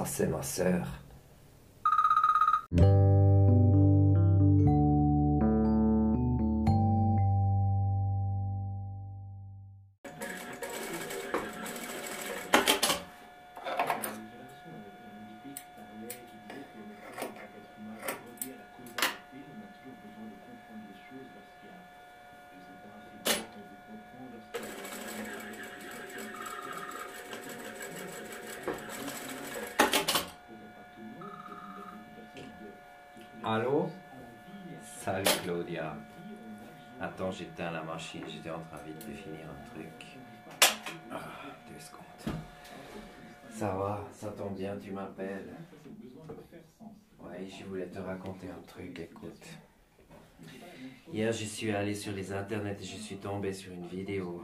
Ça, 0.00 0.06
c'est 0.06 0.26
ma 0.28 0.42
sœur. 0.42 0.86
Allô? 33.42 33.88
Salut 35.02 35.24
Claudia. 35.42 35.96
Attends, 37.00 37.30
j'éteins 37.30 37.70
la 37.70 37.82
machine, 37.82 38.22
j'étais 38.28 38.50
en 38.50 38.60
train 38.60 38.76
vite 38.84 38.98
de 39.08 39.14
finir 39.14 39.46
un 39.48 39.70
truc. 39.70 40.06
Ah, 41.10 41.18
deux 41.66 41.78
secondes. 41.78 42.36
Ça 43.48 43.74
va, 43.74 44.06
ça 44.12 44.28
tombe 44.32 44.56
bien, 44.56 44.76
tu 44.76 44.90
m'appelles? 44.90 45.54
Ouais, 47.18 47.48
je 47.48 47.64
voulais 47.64 47.86
te 47.86 47.98
raconter 47.98 48.48
un 48.50 48.60
truc, 48.66 48.98
écoute. 48.98 49.46
Hier, 51.10 51.32
je 51.32 51.44
suis 51.46 51.70
allé 51.70 51.94
sur 51.94 52.12
les 52.12 52.32
internets 52.34 52.76
et 52.78 52.84
je 52.84 52.96
suis 52.96 53.16
tombé 53.16 53.54
sur 53.54 53.72
une 53.72 53.86
vidéo. 53.86 54.42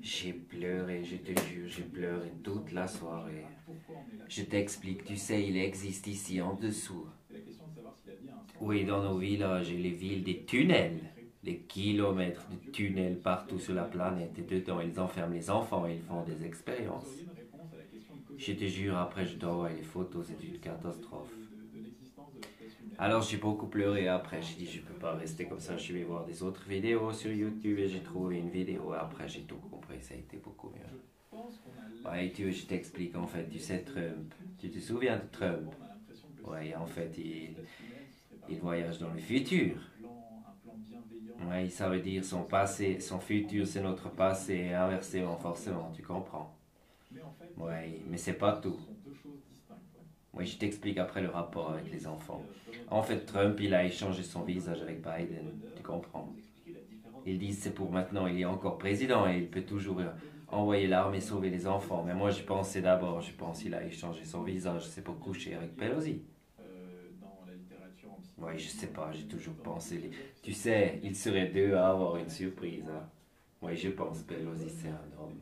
J'ai 0.00 0.34
pleuré, 0.34 1.02
je 1.02 1.16
te 1.16 1.40
jure, 1.48 1.68
j'ai 1.68 1.82
pleuré 1.82 2.30
toute 2.44 2.70
la 2.70 2.86
soirée. 2.86 3.46
Je 4.28 4.42
t'explique, 4.42 5.04
tu 5.04 5.16
sais, 5.16 5.42
il 5.42 5.56
existe 5.56 6.06
ici 6.06 6.40
en 6.40 6.54
dessous. 6.54 7.08
Oui, 8.58 8.84
dans 8.84 9.00
nos 9.02 9.16
villages 9.18 9.70
et 9.70 9.76
les 9.78 9.90
villes, 9.92 10.24
des 10.24 10.44
tunnels. 10.44 11.12
Des 11.44 11.58
kilomètres 11.60 12.48
de 12.50 12.56
tunnels 12.72 13.20
partout 13.20 13.60
sur 13.60 13.74
la 13.74 13.84
planète. 13.84 14.36
Et 14.38 14.42
dedans, 14.42 14.80
ils 14.80 14.98
enferment 14.98 15.34
les 15.34 15.50
enfants 15.50 15.86
et 15.86 15.94
ils 15.94 16.02
font 16.02 16.22
des 16.24 16.44
expériences. 16.44 17.22
Je 18.36 18.52
te 18.52 18.64
jure, 18.66 18.96
après, 18.96 19.26
je 19.26 19.36
dois 19.36 19.70
les 19.70 19.82
photos, 19.82 20.26
c'est 20.28 20.44
une 20.46 20.58
catastrophe. 20.60 21.36
Alors 22.98 23.22
j'ai 23.22 23.36
beaucoup 23.36 23.68
pleuré 23.68 24.08
après, 24.08 24.42
j'ai 24.42 24.56
dit 24.56 24.66
je 24.66 24.80
peux 24.80 24.94
pas 24.94 25.14
rester 25.14 25.46
comme 25.46 25.60
ça, 25.60 25.76
je 25.76 25.92
vais 25.92 26.02
voir 26.02 26.24
des 26.24 26.42
autres 26.42 26.64
vidéos 26.68 27.12
sur 27.12 27.32
YouTube 27.32 27.78
et 27.78 27.88
j'ai 27.88 28.02
trouvé 28.02 28.38
une 28.38 28.50
vidéo 28.50 28.92
après 28.92 29.28
j'ai 29.28 29.42
tout 29.44 29.58
compris, 29.70 30.00
ça 30.02 30.14
a 30.14 30.18
été 30.18 30.38
beaucoup 30.38 30.70
mieux. 30.70 30.90
Ouais, 32.04 32.30
tu 32.32 32.52
je 32.52 32.66
t'explique 32.66 33.16
en 33.16 33.26
fait, 33.26 33.48
tu 33.48 33.58
sais 33.58 33.82
Trump, 33.82 34.34
tu 34.58 34.70
te 34.70 34.78
souviens 34.78 35.16
de 35.16 35.26
Trump? 35.32 35.74
Ouais, 36.44 36.74
en 36.76 36.86
fait 36.86 37.16
il, 37.18 37.56
il 38.48 38.58
voyage 38.60 38.98
dans 38.98 39.10
le 39.10 39.18
futur. 39.18 39.76
Ouais, 41.48 41.68
ça 41.68 41.88
veut 41.88 42.00
dire 42.00 42.24
son 42.24 42.42
passé, 42.42 43.00
son 43.00 43.18
futur 43.20 43.66
c'est 43.66 43.82
notre 43.82 44.10
passé 44.10 44.54
et 44.54 44.74
inversement 44.74 45.36
forcément, 45.36 45.92
tu 45.94 46.02
comprends 46.02 46.56
Ouais, 47.56 48.00
mais 48.08 48.16
c'est 48.16 48.34
pas 48.34 48.56
tout. 48.56 48.78
Oui, 50.32 50.46
je 50.46 50.58
t'explique 50.58 50.98
après 50.98 51.22
le 51.22 51.28
rapport 51.28 51.70
avec 51.70 51.92
les 51.92 52.06
enfants. 52.06 52.42
En 52.90 53.02
fait, 53.02 53.24
Trump, 53.24 53.58
il 53.60 53.72
a 53.72 53.84
échangé 53.84 54.22
son 54.22 54.42
visage 54.42 54.82
avec 54.82 54.96
Biden, 54.96 55.52
tu 55.76 55.82
comprends 55.82 56.32
Ils 57.24 57.38
disent 57.38 57.60
c'est 57.60 57.74
pour 57.74 57.92
maintenant, 57.92 58.26
il 58.26 58.40
est 58.40 58.44
encore 58.44 58.78
président 58.78 59.28
et 59.28 59.38
il 59.38 59.48
peut 59.48 59.62
toujours 59.62 60.00
envoyer 60.48 60.86
l'armée 60.88 61.20
sauver 61.20 61.50
les 61.50 61.66
enfants. 61.66 62.02
Mais 62.04 62.14
moi, 62.14 62.30
je 62.30 62.42
pensais 62.42 62.80
d'abord, 62.80 63.20
je 63.20 63.32
pense 63.32 63.62
qu'il 63.62 63.74
a 63.74 63.84
échangé 63.84 64.24
son 64.24 64.42
visage, 64.42 64.86
c'est 64.88 65.04
pour 65.04 65.18
coucher 65.20 65.54
avec 65.54 65.76
Pelosi. 65.76 66.22
Oui, 68.38 68.58
je 68.58 68.68
sais 68.68 68.88
pas, 68.88 69.12
j'ai 69.12 69.26
toujours 69.26 69.54
pensé. 69.54 70.10
Tu 70.42 70.52
sais, 70.52 71.00
il 71.02 71.14
serait 71.14 71.48
deux 71.48 71.74
à 71.74 71.90
avoir 71.90 72.16
une 72.16 72.28
surprise. 72.28 72.84
Hein. 72.88 73.08
Oui, 73.62 73.76
je 73.76 73.90
pense 73.90 74.22
Pelosi, 74.22 74.68
c'est 74.68 74.88
un 74.88 75.20
homme. 75.20 75.38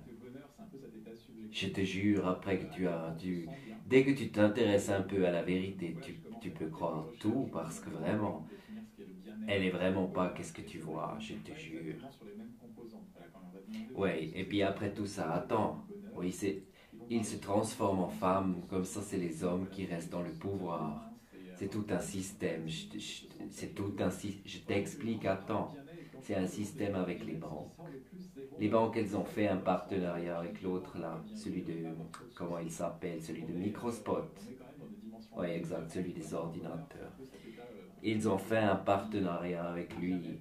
Je 1.51 1.69
te 1.69 1.81
jure, 1.83 2.27
après 2.27 2.59
que 2.59 2.73
tu 2.75 2.87
as 2.87 3.11
dû... 3.19 3.49
Dès 3.87 4.05
que 4.05 4.13
tu 4.13 4.31
t'intéresses 4.31 4.89
un 4.91 5.03
peu 5.03 5.27
à 5.27 5.31
la 5.31 5.43
vérité, 5.43 5.97
tu, 6.03 6.21
tu, 6.41 6.51
peux 6.51 6.69
croire 6.69 7.07
tout 7.21 7.49
parce 7.53 7.81
que 7.81 7.91
vraiment, 7.91 8.47
elle 9.47 9.65
est 9.65 9.71
vraiment 9.71 10.07
pas 10.07 10.31
qu'est-ce 10.31 10.53
que 10.53 10.63
tu 10.63 10.79
vois, 10.79 11.17
je 11.21 11.35
te 11.35 11.55
jure. 11.59 11.97
Oui, 13.95 14.33
et 14.35 14.45
puis 14.45 14.63
après 14.63 14.93
tout 14.93 15.07
ça, 15.07 15.33
attends. 15.33 15.85
Oui, 16.15 16.33
c'est... 16.33 16.63
Il 17.11 17.25
se 17.25 17.37
transforme 17.37 18.01
en 18.01 18.09
femme, 18.09 18.63
comme 18.71 18.85
ça 18.85 19.03
c'est 19.03 19.19
les 19.19 19.45
hommes 19.45 19.67
qui 19.71 19.85
restent 19.85 20.13
dans 20.13 20.23
le 20.23 20.31
pouvoir. 20.31 21.12
C'est 21.63 21.69
tout 21.69 21.87
un 21.91 22.01
système. 22.01 22.67
C'est 23.53 23.73
tout 23.73 23.95
un 24.01 24.09
Je 24.45 24.59
t'explique, 24.67 25.25
attends. 25.25 25.73
C'est 26.21 26.35
un 26.35 26.49
système 26.49 26.97
avec 26.97 27.25
les 27.25 27.35
banques. 27.35 27.71
Les 28.59 28.67
banques, 28.67 28.97
elles 28.97 29.17
ont 29.17 29.25
fait 29.25 29.47
un 29.47 29.59
partenariat 29.59 30.41
avec 30.41 30.61
l'autre 30.61 30.99
là, 30.99 31.23
celui 31.37 31.63
de, 31.63 31.75
comment 32.35 32.59
il 32.59 32.69
s'appelle, 32.69 33.23
celui 33.23 33.43
de 33.43 33.53
Microspot. 33.53 34.29
Oui, 35.37 35.51
exact, 35.51 35.89
celui 35.89 36.13
des 36.13 36.35
ordinateurs. 36.35 37.13
Ils 38.03 38.29
ont 38.29 38.39
fait 38.39 38.59
un 38.59 38.75
partenariat 38.75 39.63
avec 39.63 39.97
lui. 39.99 40.41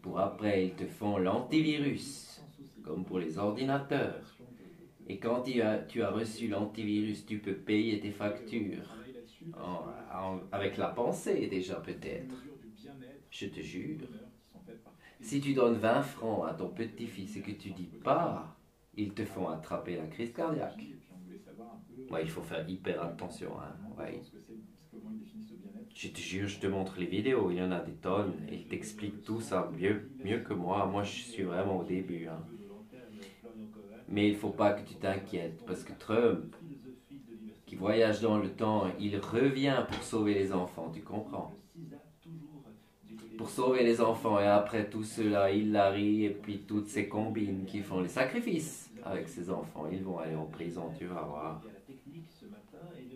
Pour 0.00 0.18
après, 0.18 0.68
ils 0.68 0.74
te 0.74 0.86
font 0.86 1.18
l'antivirus, 1.18 2.42
comme 2.82 3.04
pour 3.04 3.18
les 3.18 3.36
ordinateurs. 3.36 4.38
Et 5.06 5.18
quand 5.18 5.42
tu 5.42 5.60
as, 5.60 5.80
tu 5.80 6.02
as 6.02 6.10
reçu 6.10 6.48
l'antivirus, 6.48 7.26
tu 7.26 7.38
peux 7.38 7.52
payer 7.54 8.00
tes 8.00 8.12
factures. 8.12 9.01
Avec 10.50 10.76
la 10.76 10.88
pensée 10.88 11.46
déjà 11.46 11.76
peut-être. 11.76 12.34
Je 13.30 13.46
te 13.46 13.60
jure. 13.60 14.00
Si 15.20 15.40
tu 15.40 15.54
donnes 15.54 15.76
20 15.76 16.02
francs 16.02 16.48
à 16.48 16.54
ton 16.54 16.68
petit-fils 16.68 17.36
et 17.36 17.40
que 17.40 17.52
tu 17.52 17.70
dis 17.70 17.90
pas, 18.02 18.56
ils 18.94 19.14
te 19.14 19.24
font 19.24 19.48
attraper 19.48 19.96
la 19.96 20.06
crise 20.06 20.32
cardiaque. 20.32 20.84
Ouais, 22.10 22.22
il 22.22 22.30
faut 22.30 22.42
faire 22.42 22.68
hyper 22.68 23.02
attention. 23.02 23.52
Hein. 23.60 23.74
Je 25.94 26.08
te 26.08 26.18
jure, 26.18 26.48
je 26.48 26.58
te 26.58 26.66
montre 26.66 26.98
les 26.98 27.06
vidéos, 27.06 27.50
il 27.50 27.58
y 27.58 27.62
en 27.62 27.70
a 27.70 27.80
des 27.80 27.92
tonnes. 27.92 28.34
Ils 28.50 28.66
t'expliquent 28.66 29.22
tout 29.22 29.40
ça 29.40 29.70
mieux, 29.78 30.10
mieux 30.24 30.40
que 30.40 30.54
moi. 30.54 30.86
Moi, 30.86 31.04
je 31.04 31.22
suis 31.22 31.42
vraiment 31.42 31.78
au 31.78 31.84
début. 31.84 32.26
Hein. 32.26 32.44
Mais 34.08 34.28
il 34.28 34.36
faut 34.36 34.50
pas 34.50 34.72
que 34.72 34.86
tu 34.86 34.96
t'inquiètes, 34.96 35.64
parce 35.64 35.84
que 35.84 35.92
Trump, 35.98 36.54
voyage 37.82 38.20
dans 38.20 38.38
le 38.38 38.48
temps, 38.48 38.86
il 39.00 39.18
revient 39.18 39.84
pour 39.90 40.02
sauver 40.04 40.34
les 40.34 40.52
enfants, 40.52 40.88
tu 40.94 41.00
comprends? 41.00 41.52
Pour 43.36 43.50
sauver 43.50 43.82
les 43.82 44.00
enfants. 44.00 44.38
Et 44.38 44.46
après 44.46 44.88
tout 44.88 45.02
cela, 45.02 45.50
Hillary 45.50 46.26
et 46.26 46.30
puis 46.30 46.58
toutes 46.60 46.86
ces 46.86 47.08
combines 47.08 47.64
qui 47.66 47.80
font 47.80 48.00
les 48.00 48.08
sacrifices 48.08 48.88
avec 49.02 49.28
ces 49.28 49.50
enfants, 49.50 49.88
ils 49.90 50.04
vont 50.04 50.18
aller 50.20 50.36
en 50.36 50.44
prison, 50.44 50.92
tu 50.96 51.06
vas 51.06 51.22
voir. 51.22 51.60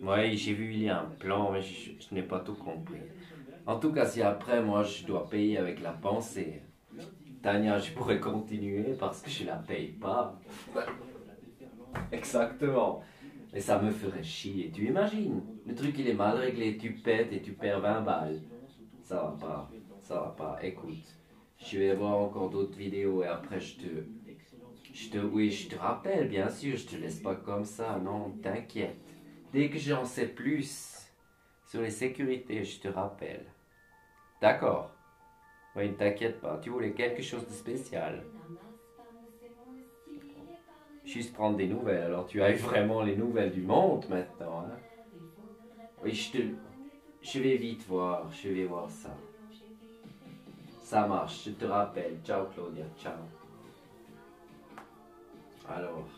Oui, 0.03 0.35
j'ai 0.35 0.53
vu, 0.53 0.73
il 0.73 0.83
y 0.83 0.89
a 0.89 0.99
un 0.99 1.11
plan, 1.17 1.49
mais 1.51 1.61
je, 1.61 2.13
n'ai 2.13 2.23
pas 2.23 2.41
tout 2.41 2.55
compris. 2.55 2.99
En 3.65 3.79
tout 3.79 3.93
cas, 3.93 4.05
si 4.05 4.21
après, 4.21 4.61
moi, 4.61 4.83
je 4.83 5.05
dois 5.05 5.29
payer 5.29 5.57
avec 5.57 5.81
la 5.81 5.91
pensée, 5.93 6.61
Tania, 7.41 7.79
je 7.79 7.91
pourrais 7.93 8.19
continuer 8.19 8.95
parce 8.99 9.21
que 9.21 9.29
je 9.29 9.45
la 9.45 9.55
paye 9.55 9.93
pas. 9.93 10.37
Exactement. 12.11 13.01
Et 13.57 13.59
ça 13.59 13.81
me 13.81 13.91
ferait 13.91 14.23
chier. 14.23 14.71
Tu 14.71 14.87
imagines? 14.87 15.41
Le 15.65 15.75
truc, 15.75 15.97
il 15.97 16.07
est 16.07 16.13
mal 16.13 16.37
réglé. 16.37 16.77
Tu 16.77 16.93
pètes 16.93 17.33
et 17.33 17.41
tu 17.41 17.51
perds 17.51 17.81
20 17.81 18.01
balles. 18.01 18.39
Ça 19.03 19.15
va 19.15 19.35
pas 19.39 19.71
ça 20.07 20.21
va 20.21 20.27
pas. 20.37 20.57
Écoute, 20.63 21.03
je 21.59 21.77
vais 21.77 21.93
voir 21.93 22.17
encore 22.17 22.49
d'autres 22.49 22.77
vidéos 22.77 23.23
et 23.23 23.27
après 23.27 23.59
je 23.59 23.77
te, 23.77 23.87
je 24.93 25.09
te, 25.09 25.17
oui, 25.17 25.51
je 25.51 25.67
te 25.67 25.75
rappelle, 25.75 26.29
bien 26.29 26.49
sûr, 26.49 26.77
je 26.77 26.85
te 26.85 26.95
laisse 26.95 27.19
pas 27.19 27.35
comme 27.35 27.65
ça, 27.65 27.99
non, 28.01 28.31
t'inquiète. 28.41 28.95
Dès 29.51 29.69
que 29.69 29.77
j'en 29.77 30.05
sais 30.05 30.27
plus 30.27 31.09
sur 31.69 31.81
les 31.81 31.91
sécurités, 31.91 32.63
je 32.63 32.79
te 32.79 32.87
rappelle. 32.87 33.45
D'accord? 34.41 34.91
Oui, 35.75 35.89
ne 35.89 35.93
t'inquiète 35.93 36.39
pas, 36.39 36.57
tu 36.63 36.69
voulais 36.69 36.93
quelque 36.93 37.21
chose 37.21 37.45
de 37.45 37.53
spécial. 37.53 38.23
Juste 41.07 41.33
prendre 41.33 41.55
des 41.55 41.67
nouvelles, 41.67 42.03
alors 42.03 42.27
tu 42.27 42.41
as 42.41 42.51
eu 42.51 42.55
vraiment 42.55 43.01
les 43.01 43.15
nouvelles 43.15 43.53
du 43.53 43.61
monde 43.61 44.05
maintenant. 44.09 44.65
Hein? 44.67 44.77
Oui, 46.03 46.13
je 46.13 46.31
te... 46.33 46.37
Je 47.21 47.39
vais 47.39 47.55
vite 47.55 47.85
voir, 47.87 48.29
je 48.33 48.49
vais 48.49 48.65
voir 48.65 48.89
ça. 48.89 49.15
Ça 50.81 51.07
marche, 51.07 51.45
je 51.45 51.51
te 51.51 51.63
rappelle. 51.63 52.17
Ciao 52.25 52.47
Claudia, 52.47 52.83
ciao. 52.99 53.13
Alors, 55.69 56.09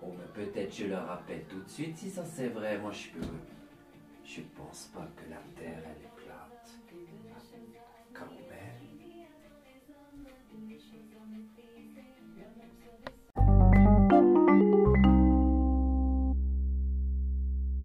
bon, 0.00 0.14
mais 0.16 0.44
peut-être 0.44 0.72
je 0.72 0.86
le 0.86 0.96
rappelle 0.96 1.44
tout 1.48 1.60
de 1.60 1.68
suite 1.68 1.96
si 1.96 2.08
ça 2.08 2.24
c'est 2.24 2.48
vrai. 2.48 2.78
Moi 2.78 2.92
je 2.92 3.08
peux. 3.10 3.26
Je 4.24 4.42
pense 4.56 4.92
pas 4.94 5.08
que 5.16 5.28
la 5.28 5.42
terre 5.60 5.82
elle 5.84 6.04
est 6.04 6.15